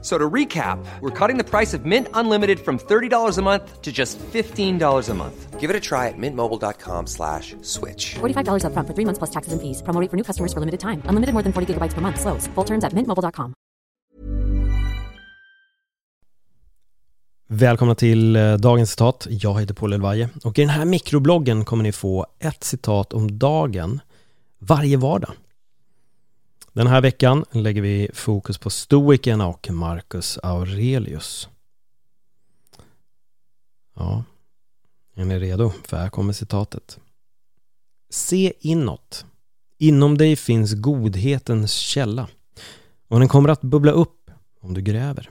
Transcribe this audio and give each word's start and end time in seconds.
So 0.00 0.16
to 0.16 0.30
recap, 0.30 0.78
we're 1.00 1.10
cutting 1.10 1.38
the 1.38 1.44
price 1.44 1.74
of 1.74 1.84
Mint 1.84 2.06
Unlimited 2.14 2.60
from 2.60 2.78
$30 2.78 3.38
a 3.38 3.42
month 3.42 3.82
to 3.82 3.90
just 3.90 4.16
$15 4.32 5.08
a 5.08 5.14
month. 5.14 5.58
Give 5.58 5.70
it 5.70 5.74
a 5.74 5.80
try 5.80 6.06
at 6.06 6.14
mintmobile.com 6.16 7.06
slash 7.06 7.56
switch. 7.62 8.14
$45 8.20 8.62
upfront 8.62 8.86
for 8.86 8.94
three 8.94 9.04
months 9.04 9.18
plus 9.18 9.30
taxes 9.30 9.52
and 9.52 9.60
fees. 9.60 9.82
Promo 9.82 10.00
rate 10.00 10.10
for 10.10 10.16
new 10.16 10.22
customers 10.22 10.52
for 10.52 10.60
limited 10.60 10.78
time. 10.78 11.02
Unlimited 11.10 11.32
more 11.34 11.42
than 11.42 11.52
40 11.52 11.74
gigabytes 11.74 11.94
per 11.94 12.00
month. 12.00 12.20
Slows. 12.20 12.46
Full 12.54 12.64
terms 12.64 12.84
at 12.84 12.92
mintmobile.com. 12.92 13.54
Välkomna 17.50 17.94
till 17.94 18.36
eh, 18.36 18.54
dagens 18.54 18.90
citat. 18.90 19.26
Jag 19.30 19.60
heter 19.60 19.74
Paul 19.74 19.92
Elvaje 19.92 20.28
och 20.44 20.58
i 20.58 20.62
den 20.62 20.70
här 20.70 20.84
mikrobloggen 20.84 21.64
kommer 21.64 21.82
ni 21.82 21.92
få 21.92 22.26
ett 22.38 22.64
citat 22.64 23.12
om 23.12 23.38
dagen 23.38 24.00
varje 24.58 24.96
vardag. 24.96 25.30
Den 26.78 26.86
här 26.86 27.00
veckan 27.00 27.44
lägger 27.50 27.82
vi 27.82 28.10
fokus 28.14 28.58
på 28.58 28.70
stoikerna 28.70 29.46
och 29.46 29.70
Marcus 29.70 30.38
Aurelius. 30.42 31.48
Ja, 33.96 34.24
är 35.14 35.24
ni 35.24 35.38
redo? 35.38 35.72
För 35.84 35.96
här 35.96 36.08
kommer 36.08 36.32
citatet. 36.32 36.98
Se 38.10 38.52
inåt. 38.60 39.26
Inom 39.78 40.18
dig 40.18 40.36
finns 40.36 40.74
godhetens 40.74 41.72
källa 41.72 42.28
och 43.08 43.18
den 43.18 43.28
kommer 43.28 43.48
att 43.48 43.60
bubbla 43.60 43.92
upp 43.92 44.30
om 44.60 44.74
du 44.74 44.82
gräver. 44.82 45.30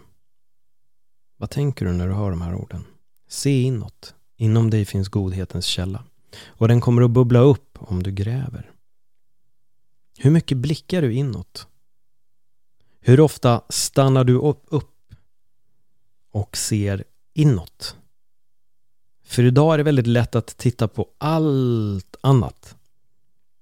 Vad 1.37 1.49
tänker 1.49 1.85
du 1.85 1.93
när 1.93 2.07
du 2.07 2.13
hör 2.13 2.29
de 2.29 2.41
här 2.41 2.55
orden? 2.55 2.85
Se 3.29 3.61
inåt. 3.61 4.15
Inom 4.37 4.69
dig 4.69 4.85
finns 4.85 5.09
godhetens 5.09 5.65
källa 5.65 6.03
och 6.47 6.67
den 6.67 6.81
kommer 6.81 7.01
att 7.01 7.11
bubbla 7.11 7.39
upp 7.39 7.77
om 7.79 8.03
du 8.03 8.11
gräver. 8.11 8.71
Hur 10.17 10.31
mycket 10.31 10.57
blickar 10.57 11.01
du 11.01 11.13
inåt? 11.13 11.67
Hur 12.99 13.19
ofta 13.19 13.61
stannar 13.69 14.23
du 14.23 14.35
upp 14.35 14.73
och 16.31 16.57
ser 16.57 17.03
inåt? 17.33 17.95
För 19.23 19.43
idag 19.43 19.73
är 19.73 19.77
det 19.77 19.83
väldigt 19.83 20.07
lätt 20.07 20.35
att 20.35 20.57
titta 20.57 20.87
på 20.87 21.09
allt 21.17 22.15
annat. 22.21 22.75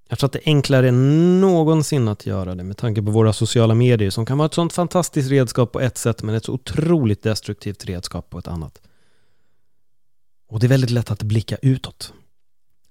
Jag 0.09 0.19
tror 0.19 0.27
att 0.27 0.33
det 0.33 0.39
är 0.39 0.49
enklare 0.49 0.89
än 0.89 1.41
någonsin 1.41 2.07
att 2.07 2.25
göra 2.25 2.55
det 2.55 2.63
med 2.63 2.77
tanke 2.77 3.01
på 3.01 3.11
våra 3.11 3.33
sociala 3.33 3.75
medier 3.75 4.09
som 4.09 4.25
kan 4.25 4.37
vara 4.37 4.45
ett 4.45 4.53
sånt 4.53 4.73
fantastiskt 4.73 5.29
redskap 5.29 5.71
på 5.71 5.79
ett 5.79 5.97
sätt 5.97 6.23
men 6.23 6.35
ett 6.35 6.45
så 6.45 6.53
otroligt 6.53 7.23
destruktivt 7.23 7.85
redskap 7.85 8.29
på 8.29 8.39
ett 8.39 8.47
annat. 8.47 8.81
Och 10.47 10.59
det 10.59 10.67
är 10.67 10.69
väldigt 10.69 10.89
lätt 10.89 11.11
att 11.11 11.23
blicka 11.23 11.57
utåt. 11.61 12.13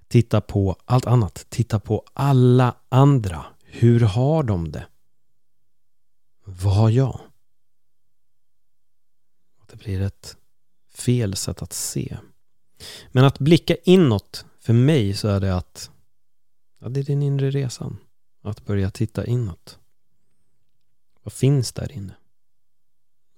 Titta 0.09 0.41
på 0.41 0.77
allt 0.85 1.07
annat. 1.07 1.47
Titta 1.49 1.81
på 1.81 2.05
alla 2.13 2.75
andra. 2.89 3.45
Hur 3.77 4.01
har 4.01 4.43
de 4.43 4.73
det? 4.73 4.87
Vad 6.45 6.75
har 6.75 6.91
jag? 6.91 7.21
Det 9.67 9.77
blir 9.77 10.01
ett 10.01 10.37
fel 10.95 11.37
sätt 11.37 11.63
att 11.63 11.73
se. 11.73 12.19
Men 13.13 13.25
att 13.25 13.39
blicka 13.39 13.77
inåt, 13.85 14.45
för 14.61 14.73
mig 14.73 15.15
så 15.15 15.29
är 15.29 15.41
det 15.41 15.57
att 15.57 15.91
ja, 16.79 16.89
det 16.89 17.01
är 17.01 17.05
den 17.05 17.23
inre 17.23 17.51
resan. 17.51 17.97
Att 18.43 18.65
börja 18.65 18.91
titta 18.91 19.27
inåt. 19.27 19.79
Vad 21.23 21.33
finns 21.33 21.73
där 21.73 21.93
inne? 21.93 22.15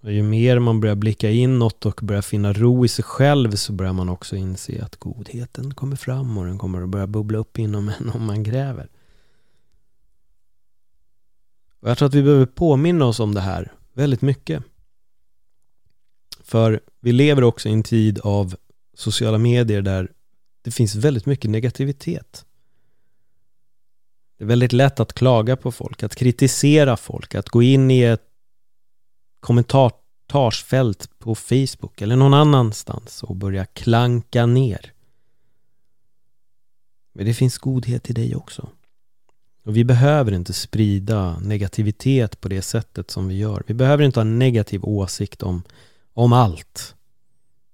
Och 0.03 0.13
ju 0.13 0.23
mer 0.23 0.59
man 0.59 0.81
börjar 0.81 0.95
blicka 0.95 1.31
inåt 1.31 1.87
och 1.87 2.01
börjar 2.03 2.23
finna 2.23 2.53
ro 2.53 2.85
i 2.85 2.89
sig 2.89 3.05
själv 3.05 3.53
så 3.53 3.73
börjar 3.73 3.93
man 3.93 4.09
också 4.09 4.37
inse 4.37 4.85
att 4.85 4.97
godheten 4.97 5.75
kommer 5.75 5.97
fram 5.97 6.39
och 6.39 6.47
den 6.47 6.59
kommer 6.59 6.83
att 6.83 6.89
börja 6.89 7.07
bubbla 7.07 7.39
upp 7.39 7.59
inom 7.59 7.89
en 7.89 8.11
om 8.11 8.27
man 8.27 8.43
gräver. 8.43 8.89
Och 11.87 11.91
jag 11.91 11.99
tror 11.99 12.09
att 12.09 12.15
vi 12.15 12.23
behöver 12.23 12.47
påminna 12.47 13.05
oss 13.05 13.21
om 13.21 13.35
det 13.35 13.41
här 13.41 13.73
väldigt 13.93 14.23
mycket. 14.23 14.63
För 16.41 16.81
vi 17.01 17.13
lever 17.13 17.45
också 17.45 17.69
i 17.69 17.73
en 17.73 17.83
tid 17.83 18.19
av 18.19 18.57
sociala 18.95 19.39
medier 19.39 19.83
där 19.83 20.13
det 20.63 20.71
finns 20.71 20.95
väldigt 20.95 21.27
mycket 21.27 21.51
negativitet. 21.51 22.45
Det 24.39 24.45
är 24.45 24.49
väldigt 24.49 24.73
lätt 24.73 25.01
att 25.01 25.13
klaga 25.13 25.57
på 25.57 25.73
folk, 25.73 26.03
att 26.03 26.15
kritisera 26.15 26.97
folk, 26.97 27.35
att 27.35 27.49
gå 27.49 27.63
in 27.63 27.91
i 27.91 28.03
ett 28.03 28.27
kommentarsfält 29.41 31.19
på 31.19 31.35
Facebook 31.35 32.03
eller 32.03 32.17
någon 32.17 32.35
annanstans 32.35 33.23
och 33.23 33.37
börja 33.37 33.65
klanka 33.65 34.47
ner. 34.47 34.93
Men 37.13 37.27
det 37.27 37.35
finns 37.35 37.59
godhet 37.59 38.11
i 38.11 38.13
dig 38.13 38.37
också. 38.37 38.69
Och 39.67 39.77
vi 39.77 39.85
behöver 39.85 40.33
inte 40.33 40.53
sprida 40.53 41.39
negativitet 41.39 42.41
på 42.41 42.49
det 42.49 42.63
sättet 42.63 43.11
som 43.11 43.29
vi 43.29 43.35
gör. 43.39 43.63
Vi 43.67 43.75
behöver 43.75 44.05
inte 44.05 44.21
ha 44.21 44.23
en 44.23 44.39
negativ 44.39 44.85
åsikt 44.85 45.43
om, 45.43 45.63
om 46.13 46.33
allt. 46.33 46.95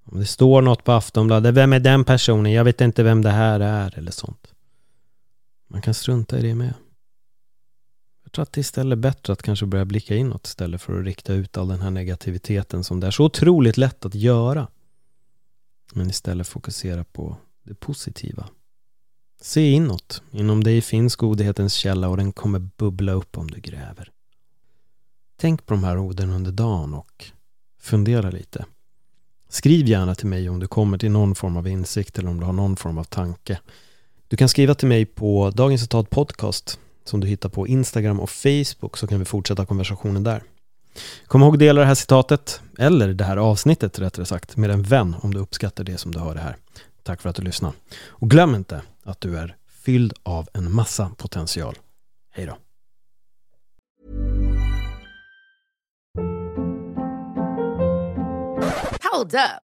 Om 0.04 0.18
det 0.18 0.26
står 0.26 0.62
något 0.62 0.84
på 0.84 0.92
Aftonbladet, 0.92 1.54
vem 1.54 1.72
är 1.72 1.80
den 1.80 2.04
personen? 2.04 2.52
Jag 2.52 2.64
vet 2.64 2.80
inte 2.80 3.02
vem 3.02 3.22
det 3.22 3.30
här 3.30 3.60
är 3.60 3.98
eller 3.98 4.10
sånt. 4.10 4.54
Man 5.68 5.82
kan 5.82 5.94
strunta 5.94 6.38
i 6.38 6.42
det 6.42 6.54
med. 6.54 6.74
Jag 8.22 8.32
tror 8.32 8.42
att 8.42 8.52
det 8.52 8.60
istället 8.60 8.96
är 8.96 9.00
bättre 9.00 9.32
att 9.32 9.42
kanske 9.42 9.66
börja 9.66 9.84
blicka 9.84 10.16
inåt 10.16 10.46
istället 10.46 10.82
för 10.82 10.98
att 10.98 11.04
rikta 11.04 11.32
ut 11.34 11.56
all 11.56 11.68
den 11.68 11.80
här 11.80 11.90
negativiteten 11.90 12.84
som 12.84 13.00
det 13.00 13.06
är 13.06 13.10
så 13.10 13.24
otroligt 13.24 13.76
lätt 13.76 14.04
att 14.04 14.14
göra. 14.14 14.68
Men 15.92 16.10
istället 16.10 16.48
fokusera 16.48 17.04
på 17.04 17.36
det 17.62 17.74
positiva. 17.74 18.48
Se 19.44 19.70
inåt. 19.70 20.22
Inom 20.30 20.64
dig 20.64 20.80
finns 20.80 21.16
godhetens 21.16 21.74
källa 21.74 22.08
och 22.08 22.16
den 22.16 22.32
kommer 22.32 22.58
bubbla 22.58 23.12
upp 23.12 23.38
om 23.38 23.50
du 23.50 23.60
gräver. 23.60 24.10
Tänk 25.40 25.66
på 25.66 25.74
de 25.74 25.84
här 25.84 25.98
orden 25.98 26.30
under 26.30 26.52
dagen 26.52 26.94
och 26.94 27.24
fundera 27.80 28.30
lite. 28.30 28.64
Skriv 29.48 29.88
gärna 29.88 30.14
till 30.14 30.26
mig 30.26 30.48
om 30.48 30.60
du 30.60 30.66
kommer 30.66 30.98
till 30.98 31.10
någon 31.10 31.34
form 31.34 31.56
av 31.56 31.68
insikt 31.68 32.18
eller 32.18 32.30
om 32.30 32.40
du 32.40 32.46
har 32.46 32.52
någon 32.52 32.76
form 32.76 32.98
av 32.98 33.04
tanke. 33.04 33.60
Du 34.28 34.36
kan 34.36 34.48
skriva 34.48 34.74
till 34.74 34.88
mig 34.88 35.06
på 35.06 35.50
Dagens 35.50 35.80
Citat 35.80 36.10
Podcast 36.10 36.78
som 37.04 37.20
du 37.20 37.26
hittar 37.26 37.48
på 37.48 37.66
Instagram 37.66 38.20
och 38.20 38.30
Facebook 38.30 38.96
så 38.96 39.06
kan 39.06 39.18
vi 39.18 39.24
fortsätta 39.24 39.66
konversationen 39.66 40.22
där. 40.22 40.42
Kom 41.26 41.42
ihåg 41.42 41.54
att 41.54 41.60
dela 41.60 41.80
det 41.80 41.86
här 41.86 41.94
citatet, 41.94 42.60
eller 42.78 43.08
det 43.08 43.24
här 43.24 43.36
avsnittet 43.36 43.98
rättare 43.98 44.26
sagt, 44.26 44.56
med 44.56 44.70
en 44.70 44.82
vän 44.82 45.16
om 45.20 45.34
du 45.34 45.40
uppskattar 45.40 45.84
det 45.84 45.98
som 45.98 46.12
du 46.12 46.18
hör 46.18 46.34
det 46.34 46.40
här. 46.40 46.56
Tack 47.02 47.22
för 47.22 47.30
att 47.30 47.36
du 47.36 47.42
lyssnade 47.42 47.74
Och 48.06 48.30
glöm 48.30 48.54
inte 48.54 48.82
att 49.04 49.20
du 49.20 49.38
är 49.38 49.56
fylld 49.68 50.12
av 50.22 50.48
en 50.54 50.74
massa 50.74 51.10
potential. 51.18 51.78
Hej 52.30 52.46
då! 52.46 52.56
Hold 59.12 59.34
up. 59.34 59.71